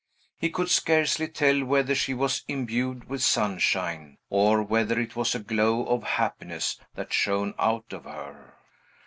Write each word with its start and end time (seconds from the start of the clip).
He 0.39 0.49
could 0.49 0.71
scarcely 0.71 1.27
tell 1.27 1.63
whether 1.63 1.93
she 1.93 2.15
was 2.15 2.43
imbued 2.47 3.07
with 3.07 3.21
sunshine, 3.21 4.17
or 4.31 4.63
whether 4.63 4.99
it 4.99 5.15
was 5.15 5.35
a 5.35 5.39
glow 5.39 5.85
of 5.85 6.01
happiness 6.01 6.79
that 6.95 7.13
shone 7.13 7.53
out 7.59 7.93
of 7.93 8.05
her. 8.05 8.55